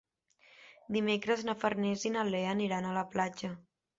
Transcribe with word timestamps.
Dimecres 0.95 1.43
na 1.49 1.55
Farners 1.65 2.05
i 2.11 2.13
na 2.15 2.25
Lea 2.31 2.49
aniran 2.57 2.87
a 2.87 2.95
la 2.99 3.07
platja. 3.17 3.53